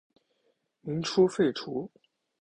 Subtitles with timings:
[0.81, 1.91] 民初废除。